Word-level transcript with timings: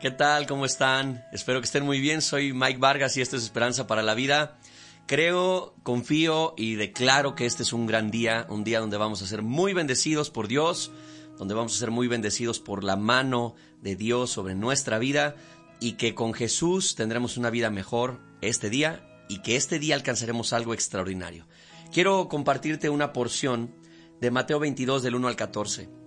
¿Qué 0.00 0.10
tal? 0.10 0.46
¿Cómo 0.46 0.64
están? 0.64 1.26
Espero 1.30 1.60
que 1.60 1.66
estén 1.66 1.84
muy 1.84 2.00
bien. 2.00 2.22
Soy 2.22 2.54
Mike 2.54 2.78
Vargas 2.78 3.18
y 3.18 3.20
esto 3.20 3.36
es 3.36 3.42
Esperanza 3.42 3.86
para 3.86 4.02
la 4.02 4.14
Vida. 4.14 4.58
Creo, 5.06 5.74
confío 5.82 6.54
y 6.56 6.76
declaro 6.76 7.34
que 7.34 7.44
este 7.44 7.64
es 7.64 7.74
un 7.74 7.86
gran 7.86 8.10
día, 8.10 8.46
un 8.48 8.64
día 8.64 8.80
donde 8.80 8.96
vamos 8.96 9.20
a 9.20 9.26
ser 9.26 9.42
muy 9.42 9.74
bendecidos 9.74 10.30
por 10.30 10.48
Dios, 10.48 10.90
donde 11.36 11.52
vamos 11.52 11.76
a 11.76 11.78
ser 11.78 11.90
muy 11.90 12.08
bendecidos 12.08 12.60
por 12.60 12.82
la 12.82 12.96
mano 12.96 13.56
de 13.82 13.94
Dios 13.94 14.30
sobre 14.30 14.54
nuestra 14.54 14.98
vida 14.98 15.36
y 15.80 15.92
que 15.92 16.14
con 16.14 16.32
Jesús 16.32 16.94
tendremos 16.94 17.36
una 17.36 17.50
vida 17.50 17.68
mejor 17.68 18.20
este 18.40 18.70
día 18.70 19.06
y 19.28 19.42
que 19.42 19.56
este 19.56 19.78
día 19.78 19.96
alcanzaremos 19.96 20.54
algo 20.54 20.72
extraordinario. 20.72 21.46
Quiero 21.92 22.26
compartirte 22.28 22.88
una 22.88 23.12
porción 23.12 23.74
de 24.18 24.30
Mateo 24.30 24.60
22 24.60 25.02
del 25.02 25.16
1 25.16 25.28
al 25.28 25.36
14. 25.36 25.99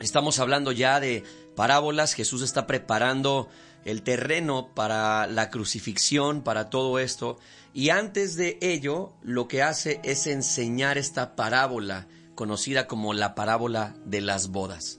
Estamos 0.00 0.38
hablando 0.38 0.72
ya 0.72 1.00
de 1.00 1.24
parábolas, 1.54 2.14
Jesús 2.14 2.42
está 2.42 2.66
preparando 2.66 3.48
el 3.84 4.02
terreno 4.02 4.70
para 4.74 5.26
la 5.26 5.50
crucifixión, 5.50 6.42
para 6.42 6.70
todo 6.70 6.98
esto, 6.98 7.38
y 7.74 7.90
antes 7.90 8.36
de 8.36 8.58
ello 8.60 9.12
lo 9.22 9.48
que 9.48 9.62
hace 9.62 10.00
es 10.04 10.26
enseñar 10.26 10.98
esta 10.98 11.36
parábola 11.36 12.06
conocida 12.34 12.86
como 12.86 13.12
la 13.12 13.34
parábola 13.34 13.94
de 14.04 14.20
las 14.20 14.48
bodas. 14.48 14.98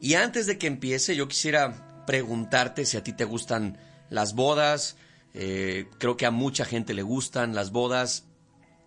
Y 0.00 0.14
antes 0.14 0.46
de 0.46 0.58
que 0.58 0.66
empiece, 0.66 1.16
yo 1.16 1.28
quisiera 1.28 2.04
preguntarte 2.06 2.84
si 2.84 2.96
a 2.96 3.04
ti 3.04 3.12
te 3.12 3.24
gustan 3.24 3.78
las 4.10 4.34
bodas, 4.34 4.96
eh, 5.32 5.86
creo 5.98 6.16
que 6.16 6.26
a 6.26 6.30
mucha 6.30 6.64
gente 6.64 6.94
le 6.94 7.02
gustan 7.02 7.54
las 7.54 7.72
bodas, 7.72 8.24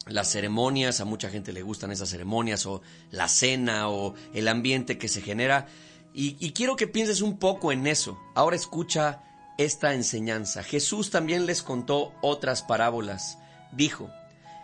las 0.10 0.32
ceremonias, 0.32 1.00
a 1.00 1.06
mucha 1.06 1.30
gente 1.30 1.54
le 1.54 1.62
gustan 1.62 1.92
esas 1.92 2.10
ceremonias 2.10 2.66
o 2.66 2.82
la 3.12 3.28
cena 3.28 3.90
o 3.90 4.14
el 4.34 4.48
ambiente 4.48 4.98
que 4.98 5.08
se 5.08 5.22
genera. 5.22 5.68
Y, 6.14 6.52
quiero 6.54 6.76
que 6.76 6.88
pienses 6.88 7.22
un 7.22 7.38
poco 7.38 7.72
en 7.72 7.86
eso. 7.86 8.20
Ahora 8.34 8.56
escucha 8.56 9.22
esta 9.60 9.94
enseñanza. 9.94 10.64
Jesús 10.64 11.12
también 11.12 11.46
les 11.46 11.62
contó 11.62 12.14
otras 12.22 12.64
parábolas. 12.64 13.38
Dijo, 13.72 14.10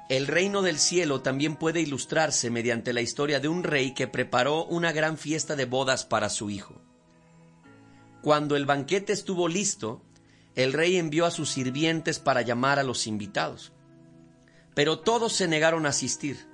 el 0.10 0.26
reino 0.26 0.64
del 0.64 0.80
cielo 0.80 1.22
también 1.22 1.56
puede 1.56 1.80
ilustrarse 1.80 2.50
mediante 2.50 2.92
la 2.92 3.02
historia 3.02 3.40
de 3.40 3.50
un 3.50 3.64
rey 3.64 3.94
que 3.94 4.08
preparó 4.08 4.66
una 4.66 4.92
gran 4.92 5.16
fiesta 5.18 5.56
de 5.56 5.66
bodas 5.66 6.06
para 6.06 6.30
su 6.30 6.50
hijo. 6.50 6.82
Cuando 8.24 8.56
el 8.56 8.66
banquete 8.66 9.14
estuvo 9.14 9.48
listo, 9.48 10.02
el 10.56 10.74
rey 10.74 10.98
envió 10.98 11.28
a 11.28 11.32
sus 11.32 11.52
sirvientes 11.52 12.18
para 12.18 12.42
llamar 12.42 12.80
a 12.80 12.84
los 12.84 13.06
invitados 13.06 13.73
pero 14.74 15.00
todos 15.00 15.34
se 15.34 15.48
negaron 15.48 15.86
a 15.86 15.90
asistir. 15.90 16.48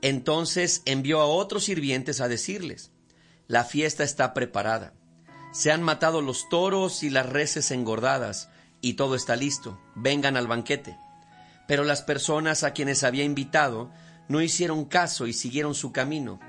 Entonces 0.00 0.82
envió 0.84 1.20
a 1.20 1.26
otros 1.26 1.64
sirvientes 1.64 2.20
a 2.20 2.28
decirles, 2.28 2.90
la 3.46 3.64
fiesta 3.64 4.04
está 4.04 4.34
preparada. 4.34 4.94
Se 5.52 5.70
han 5.70 5.82
matado 5.82 6.22
los 6.22 6.48
toros 6.48 7.02
y 7.02 7.10
las 7.10 7.26
reses 7.26 7.70
engordadas, 7.70 8.48
y 8.80 8.94
todo 8.94 9.14
está 9.14 9.36
listo. 9.36 9.78
Vengan 9.94 10.36
al 10.36 10.46
banquete. 10.46 10.96
Pero 11.68 11.84
las 11.84 12.02
personas 12.02 12.64
a 12.64 12.72
quienes 12.72 13.04
había 13.04 13.24
invitado 13.24 13.90
no 14.28 14.40
hicieron 14.40 14.86
caso 14.86 15.26
y 15.26 15.32
siguieron 15.32 15.74
su 15.74 15.92
camino. 15.92 16.40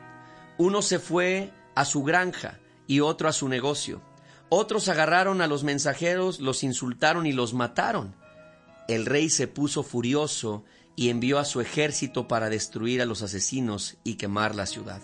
Uno 0.58 0.82
se 0.82 1.00
fue 1.00 1.52
a 1.76 1.86
su 1.86 2.04
granja 2.04 2.60
y 2.88 3.02
otro 3.02 3.28
a 3.28 3.34
su 3.34 3.50
negocio. 3.50 4.02
Otros 4.50 4.88
agarraron 4.88 5.42
a 5.42 5.48
los 5.48 5.64
mensajeros, 5.64 6.40
los 6.40 6.64
insultaron 6.64 7.26
y 7.26 7.34
los 7.34 7.54
mataron. 7.54 8.16
El 8.88 9.06
rey 9.06 9.30
se 9.30 9.48
puso 9.48 9.84
furioso 9.84 10.64
y 10.96 11.10
envió 11.10 11.40
a 11.40 11.46
su 11.46 11.62
ejército 11.62 12.28
para 12.28 12.50
destruir 12.50 13.02
a 13.02 13.06
los 13.06 13.22
asesinos 13.22 13.98
y 14.04 14.16
quemar 14.16 14.56
la 14.56 14.66
ciudad. 14.66 15.02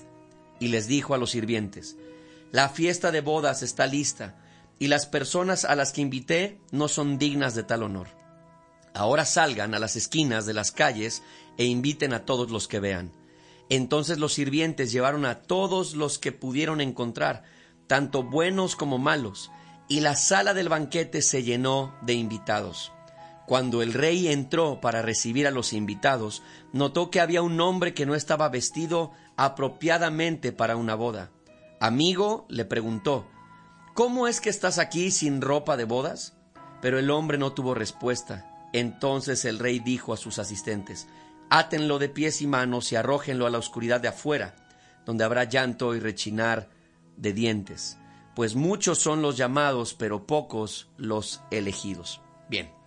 Y 0.60 0.68
les 0.68 0.88
dijo 0.88 1.14
a 1.14 1.18
los 1.18 1.32
sirvientes, 1.32 1.98
La 2.52 2.70
fiesta 2.70 3.12
de 3.12 3.22
bodas 3.22 3.64
está 3.64 3.88
lista, 3.88 4.36
y 4.78 4.88
las 4.88 5.06
personas 5.06 5.66
a 5.66 5.76
las 5.76 5.92
que 5.92 6.02
invité 6.02 6.60
no 6.72 6.88
son 6.88 7.18
dignas 7.18 7.56
de 7.56 7.64
tal 7.64 7.84
honor. 7.84 8.08
Ahora 8.94 9.26
salgan 9.26 9.74
a 9.74 9.80
las 9.80 9.96
esquinas 9.96 10.46
de 10.46 10.54
las 10.54 10.72
calles 10.72 11.22
e 11.58 11.66
inviten 11.66 12.14
a 12.14 12.26
todos 12.26 12.50
los 12.50 12.68
que 12.68 12.80
vean. 12.80 13.12
Entonces 13.70 14.18
los 14.18 14.34
sirvientes 14.34 14.92
llevaron 14.92 15.26
a 15.26 15.42
todos 15.42 15.96
los 15.96 16.18
que 16.18 16.32
pudieron 16.32 16.82
encontrar, 16.82 17.44
tanto 17.88 18.24
buenos 18.24 18.76
como 18.76 18.98
malos, 18.98 19.52
y 19.88 20.00
la 20.00 20.16
sala 20.16 20.54
del 20.54 20.70
banquete 20.70 21.22
se 21.22 21.44
llenó 21.44 21.96
de 22.02 22.14
invitados. 22.14 22.92
Cuando 23.50 23.82
el 23.82 23.94
rey 23.94 24.28
entró 24.28 24.80
para 24.80 25.02
recibir 25.02 25.48
a 25.48 25.52
los 25.52 25.74
invitados, 25.74 26.44
notó 26.72 27.10
que 27.10 27.20
había 27.20 27.42
un 27.42 27.60
hombre 27.60 27.96
que 27.96 28.06
no 28.06 28.14
estaba 28.14 28.48
vestido 28.48 29.12
apropiadamente 29.38 30.52
para 30.52 30.76
una 30.76 30.94
boda. 30.94 31.32
Amigo, 31.80 32.46
le 32.48 32.66
preguntó, 32.66 33.26
¿Cómo 33.96 34.28
es 34.28 34.40
que 34.40 34.52
estás 34.52 34.78
aquí 34.78 35.10
sin 35.10 35.42
ropa 35.42 35.78
de 35.78 35.86
bodas? 35.86 36.38
Pero 36.80 37.00
el 37.00 37.10
hombre 37.10 37.40
no 37.40 37.52
tuvo 37.54 37.74
respuesta. 37.74 38.70
Entonces 38.72 39.44
el 39.46 39.58
rey 39.58 39.80
dijo 39.80 40.14
a 40.14 40.18
sus 40.18 40.38
asistentes, 40.38 41.08
Átenlo 41.50 41.98
de 41.98 42.10
pies 42.10 42.44
y 42.44 42.46
manos 42.46 42.92
y 42.92 42.98
arrójenlo 42.98 43.48
a 43.48 43.50
la 43.50 43.58
oscuridad 43.58 44.00
de 44.00 44.10
afuera, 44.10 44.54
donde 45.08 45.24
habrá 45.24 45.46
llanto 45.46 45.96
y 45.96 46.00
rechinar 46.00 46.70
de 47.18 47.34
dientes, 47.34 47.98
pues 48.36 48.54
muchos 48.54 49.00
son 49.00 49.24
los 49.24 49.38
llamados, 49.38 49.96
pero 49.96 50.28
pocos 50.28 50.88
los 50.98 51.42
elegidos. 51.50 52.22
Bien, 52.48 52.79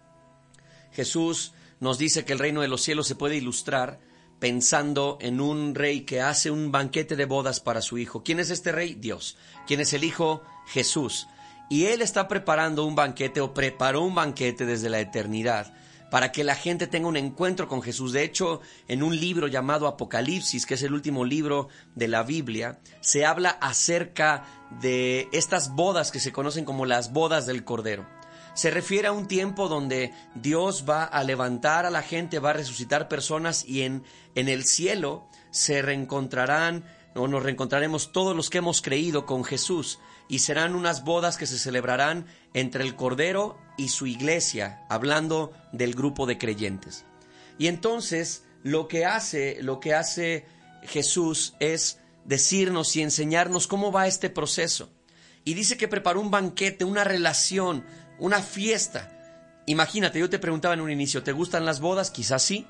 Jesús 0.93 1.53
nos 1.81 1.99
dice 1.99 2.25
que 2.25 2.33
el 2.33 2.39
reino 2.39 2.61
de 2.61 2.69
los 2.69 2.83
cielos 2.83 3.07
se 3.07 3.17
puede 3.17 3.37
ilustrar 3.37 3.99
pensando 4.39 5.19
en 5.21 5.41
un 5.41 5.75
rey 5.75 6.01
que 6.01 6.21
hace 6.21 6.51
un 6.51 6.73
banquete 6.73 7.17
de 7.17 7.27
bodas 7.27 7.61
para 7.61 7.81
su 7.81 7.99
hijo. 7.99 8.23
¿Quién 8.25 8.41
es 8.41 8.51
este 8.51 8.73
rey? 8.73 8.95
Dios. 8.95 9.37
¿Quién 9.67 9.81
es 9.81 9.93
el 9.93 10.05
hijo? 10.05 10.43
Jesús. 10.67 11.29
Y 11.71 11.87
él 11.87 12.03
está 12.03 12.29
preparando 12.29 12.85
un 12.85 12.95
banquete 12.95 13.41
o 13.41 13.55
preparó 13.55 14.03
un 14.03 14.15
banquete 14.15 14.67
desde 14.67 14.91
la 14.91 15.01
eternidad 15.01 15.73
para 16.11 16.31
que 16.31 16.45
la 16.45 16.55
gente 16.55 16.87
tenga 16.87 17.09
un 17.09 17.17
encuentro 17.17 17.69
con 17.69 17.83
Jesús. 17.83 18.13
De 18.13 18.23
hecho, 18.23 18.61
en 18.87 19.03
un 19.03 19.19
libro 19.19 19.47
llamado 19.47 19.87
Apocalipsis, 19.87 20.67
que 20.67 20.75
es 20.75 20.83
el 20.83 20.93
último 20.93 21.25
libro 21.25 21.69
de 21.95 22.09
la 22.09 22.23
Biblia, 22.23 22.81
se 23.01 23.25
habla 23.25 23.51
acerca 23.51 24.45
de 24.83 25.29
estas 25.33 25.75
bodas 25.75 26.11
que 26.11 26.21
se 26.21 26.33
conocen 26.33 26.65
como 26.65 26.85
las 26.85 27.13
bodas 27.13 27.47
del 27.47 27.65
Cordero 27.65 28.07
se 28.55 28.71
refiere 28.71 29.09
a 29.09 29.13
un 29.13 29.27
tiempo 29.27 29.69
donde 29.69 30.13
Dios 30.35 30.85
va 30.89 31.05
a 31.05 31.25
levantar 31.25 31.87
a 31.87 31.91
la 31.91 32.03
gente, 32.03 32.39
va 32.39 32.51
a 32.51 32.55
resucitar 32.55 33.09
personas 33.09 33.65
y 33.67 33.83
en, 33.83 34.05
en 34.35 34.49
el 34.49 34.65
cielo 34.65 35.27
se 35.51 35.83
reencontrarán 35.83 36.85
o 37.15 37.29
nos 37.29 37.43
reencontraremos 37.43 38.13
todos 38.13 38.35
los 38.35 38.51
que 38.51 38.59
hemos 38.59 38.81
creído 38.81 39.27
con 39.27 39.45
Jesús 39.45 39.99
y 40.29 40.39
serán 40.39 40.75
unas 40.75 41.05
bodas 41.05 41.37
que 41.37 41.47
se 41.47 41.59
celebrarán 41.59 42.27
entre 42.55 42.85
el 42.85 42.97
Cordero 42.97 43.59
y 43.77 43.89
su 43.89 44.07
iglesia, 44.07 44.85
hablando 44.89 45.53
del 45.73 45.95
grupo 45.95 46.27
de 46.27 46.39
creyentes. 46.39 47.05
Y 47.59 47.67
entonces 47.67 48.45
lo 48.63 48.89
que 48.89 49.05
hace, 49.05 49.63
lo 49.63 49.81
que 49.81 49.95
hace 49.95 50.47
Jesús 50.85 51.55
es 51.61 51.99
decirnos 52.25 52.97
y 52.97 53.03
enseñarnos 53.03 53.67
cómo 53.67 53.93
va 53.93 54.07
este 54.07 54.31
proceso. 54.31 54.91
Y 55.45 55.55
dice 55.55 55.77
que 55.77 55.89
preparó 55.89 56.21
un 56.21 56.31
banquete, 56.31 56.85
una 56.85 57.05
relación, 57.05 57.85
una 58.23 58.41
fiesta. 58.41 59.11
Imagínate, 59.67 60.21
yo 60.21 60.31
te 60.31 60.39
preguntaba 60.39 60.75
en 60.75 60.81
un 60.81 60.93
inicio, 60.93 61.25
¿te 61.25 61.33
gustan 61.33 61.65
las 61.65 61.81
bodas? 61.81 62.13
Quizás 62.13 62.43
sí. 62.43 62.67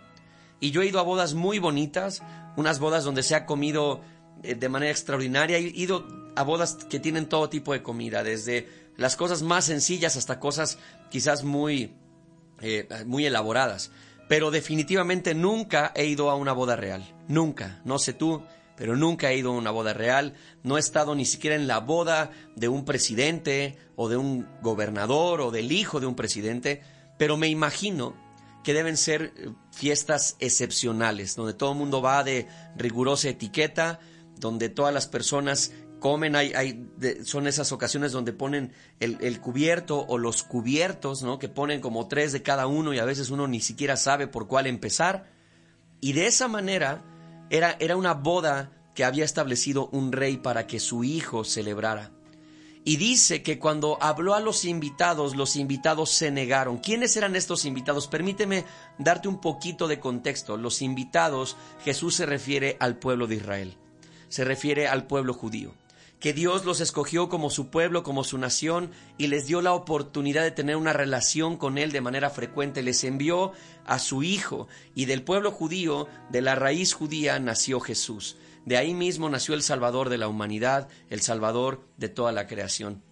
Y 0.60 0.70
yo 0.70 0.80
he 0.80 0.86
ido 0.86 0.98
a 0.98 1.02
bodas 1.02 1.34
muy 1.34 1.58
bonitas, 1.58 2.22
unas 2.56 2.78
bodas 2.78 3.04
donde 3.04 3.22
se 3.22 3.34
ha 3.34 3.44
comido 3.44 4.00
eh, 4.42 4.54
de 4.54 4.68
manera 4.70 4.90
extraordinaria. 4.90 5.58
He 5.58 5.60
ido 5.60 6.06
a 6.36 6.42
bodas 6.42 6.78
que 6.88 6.98
tienen 6.98 7.26
todo 7.26 7.50
tipo 7.50 7.74
de 7.74 7.82
comida, 7.82 8.22
desde 8.24 8.66
las 8.96 9.14
cosas 9.14 9.42
más 9.42 9.66
sencillas 9.66 10.16
hasta 10.16 10.40
cosas 10.40 10.78
quizás 11.10 11.44
muy, 11.44 11.92
eh, 12.62 12.88
muy 13.04 13.26
elaboradas. 13.26 13.90
Pero 14.30 14.50
definitivamente 14.50 15.34
nunca 15.34 15.92
he 15.94 16.06
ido 16.06 16.30
a 16.30 16.34
una 16.34 16.54
boda 16.54 16.76
real. 16.76 17.04
Nunca. 17.28 17.82
No 17.84 17.98
sé 17.98 18.14
tú, 18.14 18.42
pero 18.82 18.96
nunca 18.96 19.30
he 19.30 19.36
ido 19.36 19.52
a 19.52 19.56
una 19.56 19.70
boda 19.70 19.92
real, 19.92 20.34
no 20.64 20.76
he 20.76 20.80
estado 20.80 21.14
ni 21.14 21.24
siquiera 21.24 21.54
en 21.54 21.68
la 21.68 21.78
boda 21.78 22.32
de 22.56 22.66
un 22.66 22.84
presidente 22.84 23.76
o 23.94 24.08
de 24.08 24.16
un 24.16 24.48
gobernador 24.60 25.40
o 25.40 25.52
del 25.52 25.70
hijo 25.70 26.00
de 26.00 26.06
un 26.06 26.16
presidente, 26.16 26.82
pero 27.16 27.36
me 27.36 27.46
imagino 27.46 28.16
que 28.64 28.74
deben 28.74 28.96
ser 28.96 29.34
eh, 29.36 29.50
fiestas 29.70 30.34
excepcionales, 30.40 31.36
donde 31.36 31.54
todo 31.54 31.70
el 31.70 31.78
mundo 31.78 32.02
va 32.02 32.24
de 32.24 32.48
rigurosa 32.76 33.28
etiqueta, 33.28 34.00
donde 34.40 34.68
todas 34.68 34.92
las 34.92 35.06
personas 35.06 35.70
comen, 36.00 36.34
hay, 36.34 36.90
son 37.22 37.46
esas 37.46 37.70
ocasiones 37.70 38.10
donde 38.10 38.32
ponen 38.32 38.72
el, 38.98 39.16
el, 39.20 39.40
cubierto 39.40 40.04
o 40.08 40.18
los 40.18 40.42
cubiertos, 40.42 41.22
¿no? 41.22 41.38
que 41.38 41.48
ponen 41.48 41.80
como 41.80 42.08
tres 42.08 42.32
de 42.32 42.42
cada 42.42 42.66
uno 42.66 42.92
y 42.92 42.98
a 42.98 43.04
veces 43.04 43.30
uno 43.30 43.46
ni 43.46 43.60
siquiera 43.60 43.96
sabe 43.96 44.26
por 44.26 44.48
cuál 44.48 44.66
empezar. 44.66 45.30
Y 46.00 46.14
de 46.14 46.26
esa 46.26 46.48
manera 46.48 47.04
era, 47.52 47.76
era 47.80 47.96
una 47.96 48.14
boda 48.14 48.72
que 48.94 49.04
había 49.04 49.26
establecido 49.26 49.88
un 49.92 50.10
rey 50.10 50.38
para 50.38 50.66
que 50.66 50.80
su 50.80 51.04
hijo 51.04 51.44
celebrara. 51.44 52.10
Y 52.82 52.96
dice 52.96 53.42
que 53.42 53.58
cuando 53.58 53.98
habló 54.00 54.34
a 54.34 54.40
los 54.40 54.64
invitados, 54.64 55.36
los 55.36 55.54
invitados 55.54 56.10
se 56.10 56.30
negaron. 56.30 56.78
¿Quiénes 56.78 57.14
eran 57.16 57.36
estos 57.36 57.66
invitados? 57.66 58.08
Permíteme 58.08 58.64
darte 58.98 59.28
un 59.28 59.38
poquito 59.38 59.86
de 59.86 60.00
contexto. 60.00 60.56
Los 60.56 60.80
invitados, 60.80 61.56
Jesús 61.84 62.16
se 62.16 62.26
refiere 62.26 62.78
al 62.80 62.98
pueblo 62.98 63.26
de 63.26 63.36
Israel, 63.36 63.76
se 64.28 64.44
refiere 64.44 64.88
al 64.88 65.06
pueblo 65.06 65.34
judío, 65.34 65.74
que 66.22 66.32
Dios 66.32 66.64
los 66.64 66.80
escogió 66.80 67.28
como 67.28 67.50
su 67.50 67.68
pueblo, 67.68 68.04
como 68.04 68.22
su 68.22 68.38
nación, 68.38 68.92
y 69.18 69.26
les 69.26 69.48
dio 69.48 69.60
la 69.60 69.72
oportunidad 69.72 70.44
de 70.44 70.52
tener 70.52 70.76
una 70.76 70.92
relación 70.92 71.56
con 71.56 71.78
Él 71.78 71.90
de 71.90 72.00
manera 72.00 72.30
frecuente. 72.30 72.80
Les 72.84 73.02
envió 73.02 73.50
a 73.84 73.98
su 73.98 74.22
Hijo, 74.22 74.68
y 74.94 75.06
del 75.06 75.24
pueblo 75.24 75.50
judío, 75.50 76.06
de 76.30 76.40
la 76.40 76.54
raíz 76.54 76.92
judía, 76.92 77.40
nació 77.40 77.80
Jesús. 77.80 78.36
De 78.64 78.76
ahí 78.76 78.94
mismo 78.94 79.28
nació 79.28 79.54
el 79.54 79.62
Salvador 79.62 80.10
de 80.10 80.18
la 80.18 80.28
humanidad, 80.28 80.88
el 81.10 81.22
Salvador 81.22 81.82
de 81.96 82.08
toda 82.08 82.30
la 82.30 82.46
creación. 82.46 83.02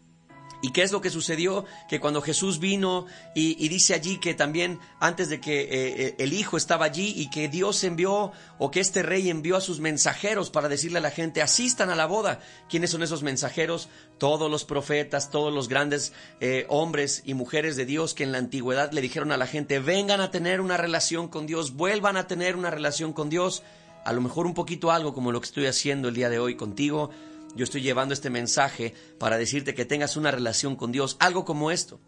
¿Y 0.63 0.73
qué 0.73 0.83
es 0.83 0.93
lo 0.93 1.01
que 1.01 1.11
sucedió? 1.11 1.65
Que 1.89 2.01
cuando 2.01 2.21
Jesús 2.21 2.59
vino 2.59 3.07
y, 3.35 3.69
dice 3.69 3.95
allí 3.95 4.19
que 4.19 4.35
también 4.35 4.79
antes 4.99 5.29
de 5.29 5.41
que 5.41 5.63
eh, 5.63 5.69
eh, 5.71 6.15
el 6.19 6.33
Hijo 6.35 6.57
estaba 6.57 6.85
allí 6.85 7.15
y 7.17 7.31
que 7.31 7.49
Dios 7.49 7.83
envió 7.85 8.33
o 8.59 8.71
que 8.71 8.81
este 8.81 9.03
rey 9.03 9.31
envió 9.31 9.57
a 9.57 9.61
sus 9.61 9.81
mensajeros 9.81 10.51
para 10.51 10.69
decirle 10.69 10.99
a 10.99 11.03
la 11.03 11.11
gente, 11.11 11.41
asistan 11.41 11.89
a 11.89 11.95
la 11.95 12.07
boda. 12.07 12.41
¿Quiénes 12.69 12.91
son 12.91 13.03
esos 13.03 13.23
mensajeros? 13.23 13.89
Todos 14.19 14.51
los 14.51 14.65
profetas, 14.65 15.31
todos 15.31 15.53
los 15.53 15.69
grandes 15.69 16.13
eh, 16.41 16.67
hombres 16.69 17.23
y 17.25 17.33
mujeres 17.33 17.77
de 17.77 17.87
Dios 17.87 18.13
que 18.13 18.25
en 18.25 18.33
la 18.33 18.39
antigüedad 18.39 18.93
le 18.93 19.01
dijeron 19.01 19.33
a 19.33 19.39
la 19.39 19.47
gente, 19.47 19.79
vengan 19.79 20.21
a 20.21 20.31
tener 20.31 20.61
una 20.61 20.77
relación 20.77 21.29
con 21.29 21.47
Dios, 21.47 21.75
vuelvan 21.75 22.19
a 22.19 22.27
tener 22.27 22.57
una 22.57 22.71
relación 22.71 23.15
con 23.15 23.31
Dios. 23.31 23.63
A 24.05 24.13
lo 24.13 24.21
mejor 24.21 24.47
un 24.47 24.55
poquito 24.55 24.91
algo 24.91 25.15
como 25.15 25.33
lo 25.33 25.41
que 25.41 25.47
estoy 25.47 25.67
haciendo 25.67 26.09
el 26.09 26.15
día 26.15 26.29
de 26.29 26.39
hoy 26.39 26.57
contigo 26.57 27.11
yo 27.55 27.65
estoy 27.65 27.83
llevando 27.83 28.15
este 28.15 28.31
mensaje 28.31 28.95
para 29.19 29.39
decirte 29.39 29.75
que 29.75 29.85
tengas 29.85 30.17
una 30.17 30.31
relación 30.31 30.77
con 30.77 30.93
Dios, 30.93 31.17
algo 31.21 31.45
como 31.45 31.71
esto. 31.71 32.01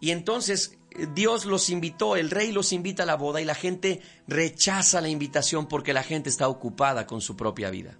Y 0.00 0.10
entonces 0.10 0.78
eh, 0.92 1.06
Dios 1.14 1.44
los 1.44 1.70
invitó, 1.70 2.16
el 2.16 2.30
rey 2.30 2.52
los 2.52 2.72
invita 2.72 3.02
a 3.02 3.06
la 3.06 3.16
boda 3.16 3.40
y 3.40 3.44
la 3.44 3.54
gente 3.54 4.00
rechaza 4.26 5.00
la 5.00 5.08
invitación 5.08 5.66
porque 5.66 5.92
la 5.92 6.02
gente 6.02 6.28
está 6.28 6.48
ocupada 6.48 7.06
con 7.06 7.20
su 7.20 7.36
propia 7.36 7.70
vida. 7.70 7.96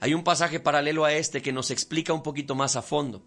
Hay 0.00 0.14
un 0.14 0.24
pasaje 0.24 0.60
paralelo 0.60 1.04
a 1.04 1.12
este 1.12 1.42
que 1.42 1.52
nos 1.52 1.70
explica 1.70 2.12
un 2.12 2.22
poquito 2.22 2.54
más 2.54 2.76
a 2.76 2.82
fondo, 2.82 3.22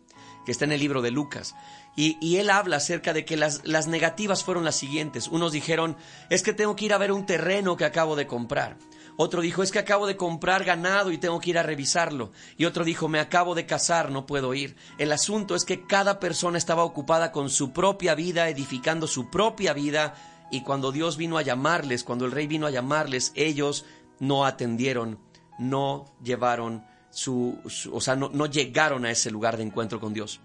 que 0.45 0.51
está 0.51 0.65
en 0.65 0.71
el 0.71 0.79
libro 0.79 1.01
de 1.01 1.11
Lucas. 1.11 1.55
Y, 1.95 2.37
él 2.37 2.49
habla 2.49 2.77
acerca 2.77 3.11
de 3.11 3.25
que 3.25 3.35
las, 3.35 3.65
las 3.65 3.87
negativas 3.87 4.43
fueron 4.43 4.63
las 4.63 4.75
siguientes. 4.75 5.27
Unos 5.27 5.51
dijeron, 5.51 5.97
es 6.29 6.43
que 6.43 6.53
tengo 6.53 6.75
que 6.75 6.85
ir 6.85 6.93
a 6.93 6.97
ver 6.97 7.11
un 7.11 7.25
terreno 7.25 7.75
que 7.75 7.85
acabo 7.85 8.15
de 8.15 8.27
comprar. 8.27 8.77
Otro 9.21 9.41
dijo, 9.41 9.63
es 9.63 9.73
que 9.73 9.79
acabo 9.79 10.07
de 10.07 10.15
comprar 10.15 10.63
ganado 10.63 11.11
y 11.11 11.17
tengo 11.17 11.41
que 11.41 11.49
ir 11.49 11.57
a 11.57 11.63
revisarlo. 11.63 12.31
Y 12.55 12.63
otro 12.63 12.85
dijo, 12.85 13.09
me 13.09 13.19
acabo 13.19 13.53
de 13.53 13.65
casar, 13.65 14.11
no 14.11 14.25
puedo 14.25 14.53
ir. 14.53 14.77
El 14.97 15.11
asunto 15.11 15.55
es 15.55 15.65
que 15.65 15.85
cada 15.85 16.21
persona 16.21 16.57
estaba 16.57 16.85
ocupada 16.85 17.33
con 17.33 17.49
su 17.49 17.73
propia 17.73 18.15
vida, 18.15 18.47
edificando 18.47 19.07
su 19.07 19.29
propia 19.29 19.73
vida. 19.73 20.15
Y 20.51 20.61
cuando 20.61 20.93
Dios 20.93 21.17
vino 21.17 21.37
a 21.37 21.41
llamarles, 21.41 22.05
cuando 22.05 22.23
el 22.23 22.31
rey 22.31 22.47
vino 22.47 22.65
a 22.65 22.71
llamarles, 22.71 23.33
ellos 23.35 23.83
no 24.19 24.45
atendieron, 24.45 25.19
no 25.57 26.05
llevaron 26.23 26.85
su, 27.09 27.59
o 27.91 27.99
sea, 27.99 28.15
no, 28.15 28.29
no 28.29 28.45
llegaron 28.45 29.03
a 29.03 29.11
ese 29.11 29.31
lugar 29.31 29.57
de 29.57 29.63
encuentro 29.63 29.99
con 29.99 30.13
Dios. 30.13 30.39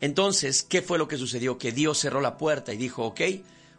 Entonces, 0.00 0.64
¿qué 0.64 0.82
fue 0.82 0.98
lo 0.98 1.06
que 1.06 1.16
sucedió? 1.16 1.58
Que 1.58 1.70
Dios 1.70 1.96
cerró 1.96 2.20
la 2.20 2.38
puerta 2.38 2.72
y 2.72 2.76
dijo, 2.76 3.04
ok, 3.04 3.20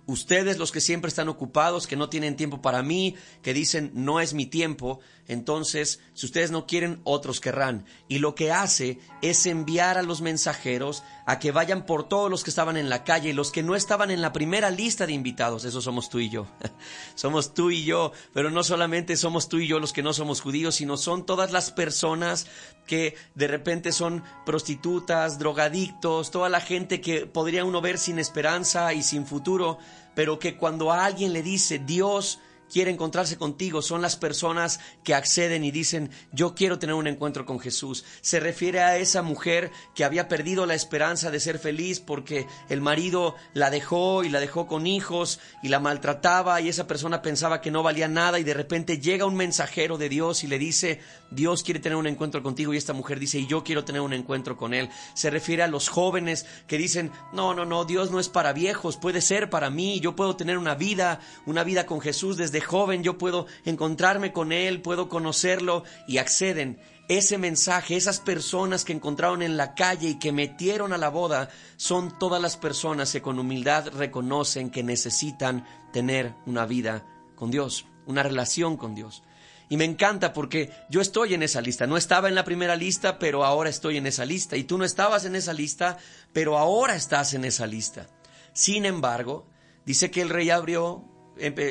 Ustedes 0.05 0.57
los 0.57 0.71
que 0.71 0.81
siempre 0.81 1.07
están 1.07 1.29
ocupados, 1.29 1.87
que 1.87 1.95
no 1.95 2.09
tienen 2.09 2.35
tiempo 2.35 2.61
para 2.61 2.83
mí, 2.83 3.15
que 3.41 3.53
dicen 3.53 3.91
no 3.93 4.19
es 4.19 4.33
mi 4.33 4.45
tiempo, 4.45 4.99
entonces 5.27 6.01
si 6.13 6.25
ustedes 6.25 6.51
no 6.51 6.67
quieren, 6.67 6.99
otros 7.05 7.39
querrán. 7.39 7.85
Y 8.09 8.19
lo 8.19 8.35
que 8.35 8.51
hace 8.51 8.99
es 9.21 9.45
enviar 9.45 9.97
a 9.97 10.03
los 10.03 10.21
mensajeros 10.21 11.03
a 11.25 11.39
que 11.39 11.51
vayan 11.51 11.85
por 11.85 12.07
todos 12.07 12.29
los 12.29 12.43
que 12.43 12.49
estaban 12.49 12.77
en 12.77 12.89
la 12.89 13.03
calle 13.03 13.29
y 13.29 13.33
los 13.33 13.51
que 13.51 13.63
no 13.63 13.75
estaban 13.75 14.11
en 14.11 14.21
la 14.21 14.33
primera 14.33 14.71
lista 14.71 15.05
de 15.05 15.13
invitados. 15.13 15.65
Eso 15.65 15.81
somos 15.81 16.09
tú 16.09 16.19
y 16.19 16.29
yo. 16.29 16.47
somos 17.15 17.53
tú 17.53 17.71
y 17.71 17.83
yo, 17.83 18.11
pero 18.33 18.49
no 18.49 18.63
solamente 18.63 19.15
somos 19.15 19.49
tú 19.49 19.59
y 19.59 19.67
yo 19.67 19.79
los 19.79 19.93
que 19.93 20.03
no 20.03 20.13
somos 20.13 20.41
judíos, 20.41 20.75
sino 20.75 20.97
son 20.97 21.25
todas 21.25 21.51
las 21.51 21.71
personas 21.71 22.47
que 22.87 23.15
de 23.35 23.47
repente 23.47 23.91
son 23.91 24.23
prostitutas, 24.45 25.39
drogadictos, 25.39 26.31
toda 26.31 26.49
la 26.49 26.61
gente 26.61 27.01
que 27.01 27.25
podría 27.25 27.65
uno 27.65 27.81
ver 27.81 27.97
sin 27.97 28.19
esperanza 28.19 28.93
y 28.93 29.03
sin 29.03 29.25
futuro 29.25 29.79
pero 30.15 30.39
que 30.39 30.57
cuando 30.57 30.91
a 30.91 31.05
alguien 31.05 31.33
le 31.33 31.41
dice 31.41 31.79
Dios 31.79 32.39
quiere 32.73 32.89
encontrarse 32.89 33.37
contigo 33.37 33.83
son 33.83 34.01
las 34.01 34.15
personas 34.15 34.79
que 35.03 35.13
acceden 35.13 35.63
y 35.63 35.69
dicen, 35.69 36.09
yo 36.31 36.55
quiero 36.55 36.79
tener 36.79 36.95
un 36.95 37.05
encuentro 37.05 37.45
con 37.45 37.59
Jesús. 37.59 38.03
Se 38.21 38.39
refiere 38.39 38.81
a 38.81 38.97
esa 38.97 39.21
mujer 39.21 39.71
que 39.93 40.03
había 40.03 40.27
perdido 40.27 40.65
la 40.65 40.73
esperanza 40.73 41.29
de 41.29 41.39
ser 41.39 41.59
feliz 41.59 41.99
porque 41.99 42.47
el 42.69 42.81
marido 42.81 43.35
la 43.53 43.69
dejó 43.69 44.23
y 44.23 44.29
la 44.29 44.39
dejó 44.39 44.65
con 44.65 44.87
hijos 44.87 45.39
y 45.61 45.69
la 45.69 45.79
maltrataba 45.79 46.59
y 46.61 46.67
esa 46.67 46.87
persona 46.87 47.21
pensaba 47.21 47.61
que 47.61 47.69
no 47.69 47.83
valía 47.83 48.07
nada 48.07 48.39
y 48.39 48.43
de 48.43 48.55
repente 48.55 48.99
llega 48.99 49.27
un 49.27 49.35
mensajero 49.35 49.99
de 49.99 50.09
Dios 50.09 50.43
y 50.43 50.47
le 50.47 50.57
dice, 50.57 50.99
Dios 51.29 51.61
quiere 51.61 51.79
tener 51.79 51.95
un 51.95 52.07
encuentro 52.07 52.41
contigo 52.41 52.73
y 52.73 52.77
esta 52.77 52.93
mujer 52.93 53.19
dice, 53.19 53.37
y 53.37 53.45
yo 53.45 53.63
quiero 53.63 53.85
tener 53.85 54.01
un 54.01 54.13
encuentro 54.13 54.57
con 54.57 54.73
él. 54.73 54.89
Se 55.13 55.29
refiere 55.29 55.61
a 55.61 55.67
los 55.67 55.89
jóvenes 55.89 56.47
que 56.65 56.79
dicen, 56.79 57.11
no, 57.33 57.53
no, 57.53 57.65
no, 57.65 57.85
Dios 57.85 58.09
no 58.09 58.19
es 58.19 58.29
para 58.29 58.51
viejos, 58.51 58.97
puede 58.97 59.21
ser 59.21 59.51
para 59.51 59.69
mí, 59.69 59.99
yo 59.99 60.15
puedo 60.15 60.35
tener 60.35 60.57
una 60.57 60.73
vida, 60.73 61.19
una 61.45 61.63
vida 61.63 61.85
con 61.85 62.01
Jesús 62.01 62.35
desde 62.35 62.62
joven, 62.63 63.03
yo 63.03 63.17
puedo 63.17 63.45
encontrarme 63.65 64.33
con 64.33 64.51
Él, 64.51 64.81
puedo 64.81 65.09
conocerlo 65.09 65.83
y 66.07 66.17
acceden. 66.17 66.79
Ese 67.09 67.37
mensaje, 67.37 67.95
esas 67.95 68.19
personas 68.19 68.85
que 68.85 68.93
encontraron 68.93 69.41
en 69.41 69.57
la 69.57 69.75
calle 69.75 70.09
y 70.09 70.19
que 70.19 70.31
metieron 70.31 70.93
a 70.93 70.97
la 70.97 71.09
boda, 71.09 71.49
son 71.75 72.17
todas 72.17 72.41
las 72.41 72.57
personas 72.57 73.11
que 73.11 73.21
con 73.21 73.39
humildad 73.39 73.89
reconocen 73.89 74.69
que 74.69 74.83
necesitan 74.83 75.65
tener 75.91 76.33
una 76.45 76.65
vida 76.65 77.05
con 77.35 77.51
Dios, 77.51 77.85
una 78.05 78.23
relación 78.23 78.77
con 78.77 78.95
Dios. 78.95 79.23
Y 79.69 79.77
me 79.77 79.85
encanta 79.85 80.33
porque 80.33 80.71
yo 80.89 81.01
estoy 81.01 81.33
en 81.33 81.43
esa 81.43 81.61
lista. 81.61 81.87
No 81.87 81.97
estaba 81.97 82.29
en 82.29 82.35
la 82.35 82.43
primera 82.43 82.75
lista, 82.75 83.17
pero 83.19 83.43
ahora 83.43 83.69
estoy 83.69 83.97
en 83.97 84.07
esa 84.07 84.25
lista. 84.25 84.55
Y 84.55 84.63
tú 84.63 84.77
no 84.77 84.85
estabas 84.85 85.25
en 85.25 85.35
esa 85.35 85.53
lista, 85.53 85.97
pero 86.31 86.57
ahora 86.57 86.95
estás 86.95 87.33
en 87.33 87.43
esa 87.43 87.65
lista. 87.65 88.07
Sin 88.53 88.85
embargo, 88.85 89.47
dice 89.85 90.11
que 90.11 90.21
el 90.21 90.29
rey 90.29 90.51
abrió 90.51 91.03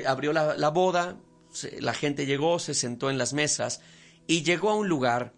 abrió 0.06 0.32
la, 0.32 0.68
boda, 0.70 1.16
la 1.80 1.94
gente 1.94 2.26
llegó, 2.26 2.58
se 2.58 2.74
sentó 2.74 3.10
en 3.10 3.18
las 3.18 3.32
mesas 3.32 3.80
y 4.26 4.42
llegó 4.42 4.70
a 4.70 4.76
un 4.76 4.88
lugar 4.88 5.34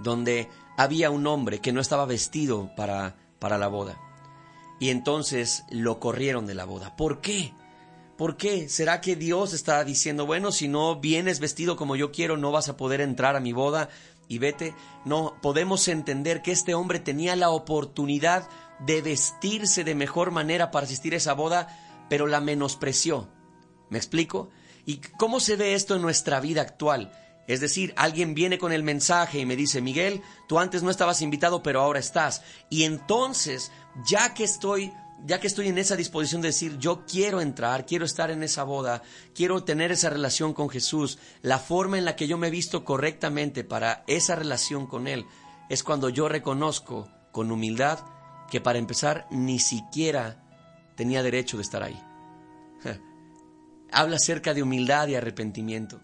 donde 0.00 0.48
había 0.76 1.10
un 1.10 1.26
hombre 1.26 1.60
que 1.60 1.72
no 1.72 1.80
estaba 1.80 2.06
vestido 2.06 2.70
para, 2.76 3.16
para 3.38 3.58
la 3.58 3.68
boda. 3.68 3.98
Y 4.80 4.90
entonces 4.90 5.64
lo 5.70 5.98
corrieron 5.98 6.46
de 6.46 6.54
la 6.54 6.64
boda. 6.64 6.96
¿Por 6.96 7.20
qué? 7.20 7.52
¿Por 8.16 8.36
qué? 8.36 8.68
¿Será 8.68 9.00
que 9.00 9.16
Dios 9.16 9.52
está 9.52 9.84
diciendo, 9.84 10.26
bueno, 10.26 10.50
si 10.50 10.66
no 10.66 10.96
vienes 10.96 11.38
vestido 11.38 11.76
como 11.76 11.96
yo 11.96 12.10
quiero, 12.10 12.36
no 12.36 12.50
vas 12.50 12.68
a 12.68 12.76
poder 12.76 13.00
entrar 13.00 13.36
a 13.36 13.40
mi 13.40 13.52
boda 13.52 13.90
y 14.26 14.38
vete? 14.38 14.74
No, 15.04 15.36
podemos 15.40 15.86
entender 15.86 16.42
que 16.42 16.52
este 16.52 16.74
hombre 16.74 16.98
tenía 16.98 17.36
la 17.36 17.50
oportunidad 17.50 18.48
de 18.80 19.02
vestirse 19.02 19.84
de 19.84 19.94
mejor 19.94 20.30
manera 20.30 20.70
para 20.70 20.86
asistir 20.86 21.14
a 21.14 21.18
esa 21.18 21.32
boda, 21.32 21.68
pero 22.08 22.26
la 22.26 22.40
menospreció. 22.40 23.28
¿Me 23.90 23.98
explico? 23.98 24.50
¿Y 24.84 24.98
cómo 25.18 25.40
se 25.40 25.56
ve 25.56 25.74
esto 25.74 25.96
en 25.96 26.02
nuestra 26.02 26.40
vida 26.40 26.62
actual? 26.62 27.12
Es 27.48 27.60
decir, 27.60 27.94
alguien 27.96 28.34
viene 28.34 28.58
con 28.58 28.72
el 28.72 28.82
mensaje 28.82 29.38
y 29.38 29.46
me 29.46 29.56
dice, 29.56 29.80
Miguel, 29.80 30.22
tú 30.46 30.58
antes 30.58 30.82
no 30.82 30.90
estabas 30.90 31.22
invitado, 31.22 31.62
pero 31.62 31.80
ahora 31.80 31.98
estás. 31.98 32.42
Y 32.68 32.84
entonces, 32.84 33.72
ya 34.06 34.34
que 34.34 34.44
estoy, 34.44 34.92
ya 35.24 35.40
que 35.40 35.46
estoy 35.46 35.68
en 35.68 35.78
esa 35.78 35.96
disposición 35.96 36.42
de 36.42 36.48
decir, 36.48 36.76
yo 36.78 37.06
quiero 37.06 37.40
entrar, 37.40 37.86
quiero 37.86 38.04
estar 38.04 38.30
en 38.30 38.42
esa 38.42 38.64
boda, 38.64 39.02
quiero 39.34 39.64
tener 39.64 39.90
esa 39.92 40.10
relación 40.10 40.52
con 40.52 40.68
Jesús, 40.68 41.18
la 41.40 41.58
forma 41.58 41.96
en 41.96 42.04
la 42.04 42.16
que 42.16 42.28
yo 42.28 42.36
me 42.36 42.48
he 42.48 42.50
visto 42.50 42.84
correctamente 42.84 43.64
para 43.64 44.04
esa 44.06 44.36
relación 44.36 44.86
con 44.86 45.08
Él, 45.08 45.24
es 45.70 45.82
cuando 45.82 46.10
yo 46.10 46.28
reconozco 46.28 47.08
con 47.32 47.50
humildad 47.50 47.98
que 48.50 48.60
para 48.60 48.78
empezar 48.78 49.26
ni 49.30 49.58
siquiera 49.58 50.44
tenía 50.96 51.22
derecho 51.22 51.56
de 51.56 51.62
estar 51.62 51.82
ahí. 51.82 52.07
Habla 53.92 54.16
acerca 54.16 54.54
de 54.54 54.62
humildad 54.62 55.08
y 55.08 55.14
arrepentimiento. 55.14 56.00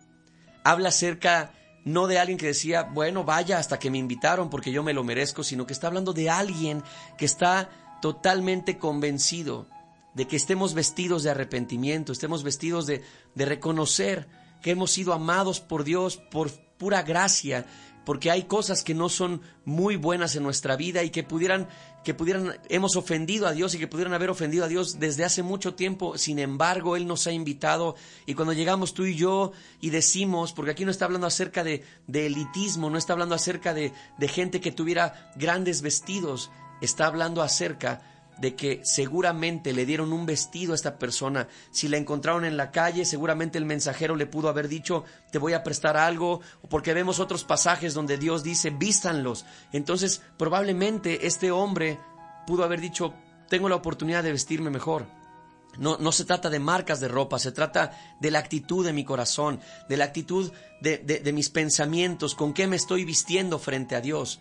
Habla 0.65 0.89
acerca 0.89 1.53
no 1.85 2.07
de 2.07 2.19
alguien 2.19 2.39
que 2.39 2.47
decía, 2.47 2.83
bueno, 2.83 3.25
vaya 3.25 3.59
hasta 3.59 3.79
que 3.79 3.91
me 3.91 3.99
invitaron 3.99 4.49
porque 4.49 4.73
yo 4.73 4.83
me 4.83 4.95
lo 4.95 5.05
merezco, 5.05 5.45
sino 5.45 5.67
que 5.67 5.75
está 5.75 5.89
hablando 5.89 6.13
de 6.13 6.31
alguien 6.31 6.83
que 7.19 7.27
está 7.27 7.69
totalmente 8.01 8.79
convencido 8.79 9.69
de 10.15 10.27
que 10.27 10.37
estemos 10.37 10.75
vestidos 10.75 11.23
de 11.23 11.31
arrepentimiento, 11.31 12.13
estemos 12.13 12.43
vestidos 12.43 12.87
de, 12.87 13.03
de 13.35 13.45
reconocer 13.45 14.29
que 14.63 14.71
hemos 14.71 14.93
sido 14.93 15.13
amados 15.13 15.61
por 15.61 15.85
Dios 15.85 16.17
por 16.17 16.51
pura 16.79 17.03
gracia 17.03 17.67
porque 18.05 18.31
hay 18.31 18.45
cosas 18.45 18.83
que 18.83 18.95
no 18.95 19.09
son 19.09 19.43
muy 19.65 19.97
buenas 19.97 20.37
en 20.37 20.43
nuestra 20.43 20.77
vida 20.77 21.03
y 21.03 21.11
que 21.11 21.23
pudieran 21.23 21.69
que 22.05 22.15
pudieran 22.15 22.57
hemos 22.69 22.97
ofendido 22.97 23.47
a 23.47 23.53
Dios 23.53 23.75
y 23.75 23.79
que 23.79 23.89
pudieran 23.89 24.15
haber 24.15 24.31
ofendido 24.31 24.65
a 24.65 24.69
Dios 24.69 25.01
desde 25.01 25.25
hace 25.25 25.43
mucho 25.43 25.75
tiempo. 25.75 26.17
Sin 26.19 26.39
embargo, 26.39 26.97
él 26.97 27.07
nos 27.07 27.27
ha 27.27 27.33
invitado 27.33 27.97
y 28.27 28.35
cuando 28.35 28.53
llegamos 28.53 28.95
tú 28.95 29.05
y 29.05 29.17
yo 29.17 29.53
y 29.81 29.91
decimos, 29.91 30.53
porque 30.53 30.71
aquí 30.71 30.85
no 30.85 30.91
está 30.91 31.07
hablando 31.07 31.27
acerca 31.27 31.65
de, 31.65 31.83
elitismo, 32.13 32.91
no 32.91 32.99
está 32.99 33.15
hablando 33.15 33.35
acerca 33.35 33.75
de, 33.75 33.93
de 34.19 34.29
gente 34.29 34.61
que 34.61 34.71
tuviera 34.71 35.33
grandes 35.37 35.83
vestidos, 35.83 36.51
está 36.81 37.07
hablando 37.07 37.43
acerca 37.43 38.14
de 38.39 38.55
que 38.55 38.81
seguramente 38.85 39.73
le 39.73 39.87
dieron 39.87 40.13
un 40.13 40.27
vestido 40.27 40.73
a 40.73 40.75
esta 40.75 40.99
persona. 40.99 41.49
Si 41.71 41.89
la 41.89 41.97
encontraron 41.97 42.45
en 42.45 42.57
la 42.57 42.71
calle, 42.71 43.05
seguramente 43.05 43.59
el 43.59 43.65
mensajero 43.65 44.17
le 44.17 44.27
pudo 44.27 44.49
haber 44.49 44.69
dicho, 44.69 45.05
te 45.31 45.39
voy 45.39 45.53
a 45.53 45.63
prestar 45.63 45.97
algo, 45.97 46.41
porque 46.69 46.95
vemos 46.95 47.21
otros 47.21 47.45
pasajes 47.45 47.95
donde 47.95 48.19
Dios 48.19 48.43
dice, 48.43 48.71
vístanlos. 48.71 49.45
Entonces, 49.73 50.23
probablemente 50.37 51.27
este 51.27 51.51
hombre 51.51 51.99
pudo 52.47 52.65
haber 52.65 52.81
dicho, 52.81 53.15
tengo 53.49 53.69
la 53.69 53.77
oportunidad 53.77 54.23
de 54.23 54.33
vestirme 54.33 54.71
mejor. 54.71 55.07
No, 55.79 55.97
no, 55.99 56.13
se 56.13 56.25
trata 56.25 56.51
de 56.51 56.61
marcas 56.61 57.01
de 57.01 57.09
ropa, 57.09 57.39
se 57.39 57.51
trata 57.51 57.93
de 58.21 58.31
la 58.31 58.39
actitud 58.39 58.85
de 58.85 58.93
mi 58.93 59.05
corazón, 59.05 59.61
de 59.89 59.97
la 59.97 60.05
actitud 60.05 60.53
de, 60.81 60.99
de, 60.99 61.33
mis 61.33 61.51
pensamientos, 61.51 62.35
con 62.35 62.53
qué 62.53 62.67
me 62.67 62.77
estoy 62.77 63.05
vistiendo 63.05 63.59
frente 63.59 63.97
a 63.97 64.01
Dios. 64.01 64.41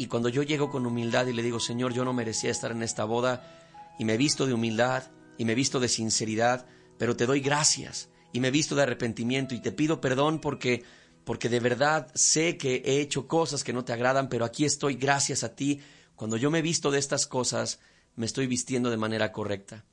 Y 0.00 0.06
cuando 0.06 0.30
yo 0.30 0.42
llego 0.42 0.70
con 0.70 0.86
humildad 0.86 1.26
y 1.26 1.34
le 1.34 1.42
digo, 1.42 1.60
Señor, 1.60 1.92
yo 1.92 2.06
no 2.06 2.14
merecía 2.14 2.50
estar 2.50 2.72
en 2.72 2.82
esta 2.82 3.04
boda, 3.04 3.94
y 3.98 4.06
me 4.06 4.16
visto 4.16 4.46
de 4.46 4.54
humildad, 4.54 5.10
y 5.36 5.44
me 5.44 5.54
visto 5.54 5.78
de 5.78 5.88
sinceridad, 5.88 6.64
pero 6.96 7.16
te 7.16 7.26
doy 7.26 7.40
gracias, 7.40 8.08
y 8.32 8.40
me 8.40 8.50
visto 8.50 8.74
de 8.74 8.84
arrepentimiento, 8.84 9.54
y 9.54 9.60
te 9.60 9.72
pido 9.72 10.00
perdón 10.00 10.40
porque, 10.40 10.84
porque 11.24 11.50
de 11.50 11.60
verdad 11.60 12.10
sé 12.14 12.56
que 12.56 12.82
he 12.86 13.00
hecho 13.02 13.28
cosas 13.28 13.62
que 13.62 13.74
no 13.74 13.84
te 13.84 13.92
agradan, 13.92 14.30
pero 14.30 14.46
aquí 14.46 14.64
estoy 14.64 14.94
gracias 14.94 15.44
a 15.44 15.54
ti. 15.54 15.82
Cuando 16.16 16.38
yo 16.38 16.50
me 16.50 16.62
visto 16.62 16.90
de 16.90 16.98
estas 16.98 17.26
cosas, 17.26 17.78
me 18.16 18.24
estoy 18.24 18.46
vistiendo 18.46 18.88
de 18.88 18.96
manera 18.96 19.32
correcta 19.32 19.84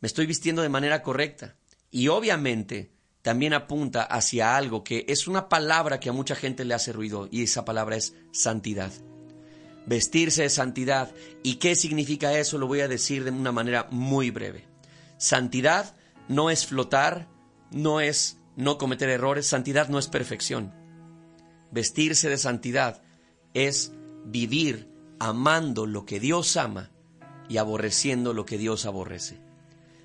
me 0.00 0.06
estoy 0.06 0.26
vistiendo 0.26 0.62
de 0.62 0.68
manera 0.68 1.02
correcta. 1.02 1.56
Y 1.90 2.08
obviamente 2.08 2.92
también 3.22 3.54
apunta 3.54 4.02
hacia 4.02 4.56
algo 4.56 4.84
que 4.84 5.04
es 5.08 5.26
una 5.26 5.48
palabra 5.48 5.98
que 5.98 6.10
a 6.10 6.12
mucha 6.12 6.36
gente 6.36 6.64
le 6.64 6.74
hace 6.74 6.92
ruido 6.92 7.28
y 7.30 7.42
esa 7.42 7.64
palabra 7.64 7.96
es 7.96 8.14
santidad. 8.32 8.92
Vestirse 9.86 10.42
de 10.42 10.50
santidad. 10.50 11.10
¿Y 11.42 11.56
qué 11.56 11.76
significa 11.76 12.36
eso? 12.38 12.58
Lo 12.58 12.66
voy 12.66 12.80
a 12.80 12.88
decir 12.88 13.24
de 13.24 13.30
una 13.30 13.52
manera 13.52 13.86
muy 13.90 14.30
breve. 14.30 14.64
Santidad 15.16 15.94
no 16.28 16.50
es 16.50 16.66
flotar, 16.66 17.28
no 17.70 18.00
es 18.00 18.38
no 18.56 18.78
cometer 18.78 19.08
errores, 19.08 19.46
santidad 19.46 19.88
no 19.88 19.98
es 19.98 20.08
perfección. 20.08 20.74
Vestirse 21.70 22.28
de 22.28 22.38
santidad 22.38 23.02
es 23.54 23.92
vivir 24.24 24.90
amando 25.18 25.86
lo 25.86 26.04
que 26.04 26.20
Dios 26.20 26.56
ama 26.56 26.90
y 27.48 27.58
aborreciendo 27.58 28.34
lo 28.34 28.44
que 28.44 28.58
Dios 28.58 28.86
aborrece. 28.86 29.40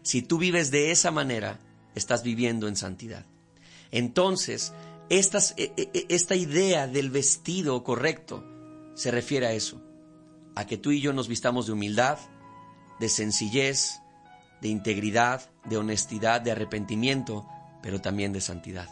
Si 0.03 0.21
tú 0.21 0.37
vives 0.37 0.71
de 0.71 0.91
esa 0.91 1.11
manera, 1.11 1.59
estás 1.95 2.23
viviendo 2.23 2.67
en 2.67 2.75
santidad. 2.75 3.25
Entonces, 3.91 4.73
e, 5.09 5.19
e, 5.57 5.73
e, 5.75 6.05
esta 6.09 6.35
idea 6.35 6.87
del 6.87 7.09
vestido 7.09 7.83
correcto 7.83 8.43
se 8.93 9.11
refiere 9.11 9.47
a 9.47 9.53
eso, 9.53 9.81
a 10.55 10.65
que 10.65 10.77
tú 10.77 10.91
y 10.91 11.01
yo 11.01 11.13
nos 11.13 11.27
vistamos 11.27 11.65
de 11.65 11.73
humildad, 11.73 12.19
de 12.99 13.09
sencillez, 13.09 14.01
de 14.61 14.67
integridad, 14.69 15.49
de 15.65 15.77
honestidad, 15.77 16.41
de 16.41 16.51
arrepentimiento, 16.51 17.47
pero 17.81 17.99
también 17.99 18.33
de 18.33 18.41
santidad. 18.41 18.89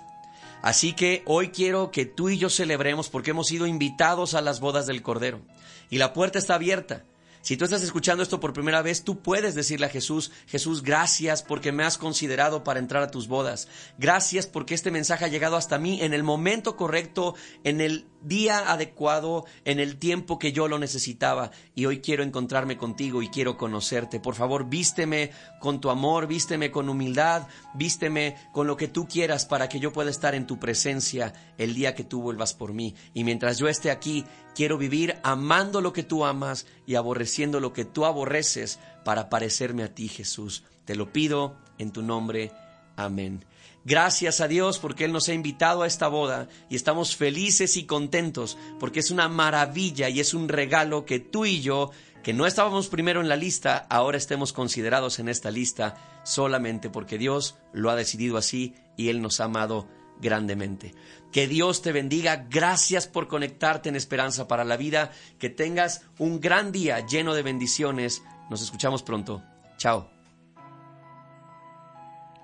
Así 0.62 0.94
que 0.94 1.24
hoy 1.26 1.50
quiero 1.50 1.92
que 1.92 2.06
tú 2.06 2.30
y 2.30 2.38
yo 2.38 2.50
celebremos 2.50 3.10
porque 3.10 3.32
hemos 3.32 3.48
sido 3.48 3.66
invitados 3.66 4.34
a 4.34 4.42
las 4.42 4.60
bodas 4.60 4.88
del 4.88 5.02
Cordero 5.02 5.42
y 5.90 5.98
la 5.98 6.12
puerta 6.12 6.38
está 6.38 6.56
abierta. 6.56 7.04
Si 7.42 7.56
tú 7.56 7.64
estás 7.64 7.84
escuchando 7.84 8.22
esto 8.22 8.40
por 8.40 8.52
primera 8.52 8.82
vez, 8.82 9.04
tú 9.04 9.22
puedes 9.22 9.56
decirle 9.56 9.86
a 9.86 9.90
Jesús, 9.90 10.32
Jesús, 10.48 10.84
gracias 10.84 11.42
porque 11.42 11.72
me 11.72 11.86
has 11.86 11.98
considerado 11.98 12.66
para 12.66 12.80
entrar 12.80 13.02
a 13.02 13.12
tus 13.12 13.30
bodas. 13.30 13.70
Gracias 13.98 14.46
porque 14.46 14.74
este 14.74 14.92
mensaje 14.92 15.24
ha 15.24 15.30
llegado 15.30 15.56
hasta 15.56 15.80
mí 15.80 16.02
en 16.02 16.14
el 16.14 16.24
momento 16.24 16.76
correcto, 16.76 17.36
en 17.64 17.80
el 17.80 18.08
día 18.22 18.72
adecuado, 18.72 19.46
en 19.64 19.80
el 19.80 19.98
tiempo 19.98 20.38
que 20.38 20.52
yo 20.52 20.68
lo 20.68 20.80
necesitaba. 20.80 21.52
Y 21.76 21.86
hoy 21.86 22.02
quiero 22.02 22.24
encontrarme 22.24 22.78
contigo 22.78 23.22
y 23.22 23.30
quiero 23.30 23.58
conocerte. 23.58 24.20
Por 24.20 24.36
favor, 24.36 24.70
vísteme 24.70 25.32
con 25.62 25.80
tu 25.80 25.90
amor, 25.90 26.28
vísteme 26.28 26.72
con 26.72 26.90
humildad, 26.90 27.48
vísteme 27.74 28.36
con 28.52 28.68
lo 28.68 28.76
que 28.76 28.90
tú 28.90 29.08
quieras 29.08 29.46
para 29.46 29.70
que 29.70 29.80
yo 29.80 29.94
pueda 29.94 30.10
estar 30.10 30.36
en 30.36 30.46
tu 30.46 30.60
presencia 30.60 31.34
el 31.58 31.74
día 31.74 31.96
que 31.96 32.04
tú 32.04 32.22
vuelvas 32.22 32.54
por 32.54 32.74
mí. 32.74 32.96
Y 33.14 33.24
mientras 33.24 33.58
yo 33.58 33.70
esté 33.70 33.92
aquí, 33.92 34.26
quiero 34.56 34.78
vivir 34.78 35.18
amando 35.24 35.80
lo 35.80 35.94
que 35.94 36.04
tú 36.04 36.26
amas 36.26 36.66
y 36.86 36.96
aborreciendo 37.30 37.60
lo 37.60 37.74
que 37.74 37.86
tú 37.86 38.06
aborreces 38.06 38.80
para 39.06 39.30
parecerme 39.30 39.84
a 39.84 39.94
ti, 39.94 40.08
Jesús. 40.08 40.64
Te 40.86 40.96
lo 40.96 41.14
pido 41.14 41.56
en 41.78 41.92
tu 41.92 42.02
nombre. 42.02 42.52
Amén. 42.96 43.46
Gracias 43.86 44.42
a 44.42 44.48
Dios 44.48 44.80
porque 44.80 45.06
Él 45.06 45.12
nos 45.12 45.30
ha 45.30 45.34
invitado 45.34 45.84
a 45.84 45.88
esta 45.88 46.08
boda 46.08 46.50
y 46.72 46.76
estamos 46.76 47.16
felices 47.16 47.78
y 47.78 47.86
contentos 47.86 48.58
porque 48.80 49.00
es 49.00 49.12
una 49.12 49.30
maravilla 49.30 50.10
y 50.10 50.20
es 50.20 50.34
un 50.34 50.50
regalo 50.50 51.06
que 51.06 51.20
tú 51.20 51.46
y 51.46 51.62
yo, 51.62 51.92
que 52.24 52.34
no 52.34 52.48
estábamos 52.48 52.88
primero 52.88 53.22
en 53.22 53.30
la 53.30 53.36
lista, 53.36 53.86
ahora 53.92 54.18
estemos 54.18 54.52
considerados 54.52 55.20
en 55.20 55.30
esta 55.30 55.52
lista 55.52 56.22
solamente 56.24 56.90
porque 56.90 57.20
Dios 57.20 57.58
lo 57.74 57.92
ha 57.92 57.96
decidido 57.96 58.38
así 58.38 58.74
y 58.98 59.10
Él 59.10 59.22
nos 59.22 59.40
ha 59.40 59.46
amado 59.46 59.88
grandemente. 60.20 60.94
Que 61.32 61.48
Dios 61.48 61.82
te 61.82 61.92
bendiga. 61.92 62.48
Gracias 62.50 63.08
por 63.08 63.28
conectarte 63.28 63.90
en 63.90 63.96
Esperanza 63.96 64.48
para 64.48 64.64
la 64.64 64.78
Vida. 64.78 65.12
Que 65.38 65.50
tengas 65.50 66.04
un 66.18 66.40
gran 66.40 66.72
día 66.72 67.06
lleno 67.06 67.34
de 67.34 67.44
bendiciones. 67.44 68.24
Nos 68.50 68.62
escuchamos 68.62 69.04
pronto. 69.04 69.44
Chao. 69.78 70.10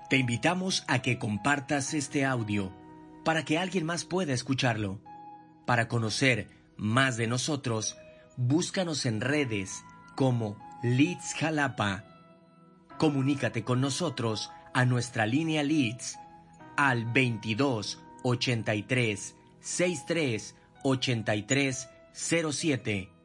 Te 0.08 0.16
invitamos 0.16 0.84
a 0.86 1.02
que 1.02 1.18
compartas 1.18 1.92
este 1.92 2.24
audio 2.24 2.72
para 3.24 3.44
que 3.44 3.58
alguien 3.58 3.84
más 3.84 4.04
pueda 4.04 4.32
escucharlo. 4.32 5.00
Para 5.66 5.88
conocer 5.88 6.48
más 6.76 7.16
de 7.16 7.26
nosotros, 7.26 7.96
búscanos 8.36 9.04
en 9.04 9.20
redes 9.20 9.82
como 10.14 10.56
Leeds 10.84 11.34
Jalapa. 11.34 12.04
Comunícate 12.98 13.64
con 13.64 13.80
nosotros 13.80 14.50
a 14.72 14.84
nuestra 14.84 15.26
línea 15.26 15.64
Leeds 15.64 16.18
al 16.76 17.04
22 17.12 17.98
83 18.22 19.34
63 19.60 20.54
83 20.82 21.88
07 22.12 23.15